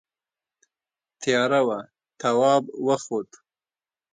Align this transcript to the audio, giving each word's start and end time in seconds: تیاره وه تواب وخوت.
تیاره 1.21 1.61
وه 1.67 1.79
تواب 2.21 2.63
وخوت. 2.87 3.29